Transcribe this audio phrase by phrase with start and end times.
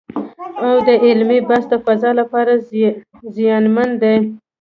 [0.65, 2.53] او د علمي بحث د فضا لپاره
[3.35, 4.15] زیانمن دی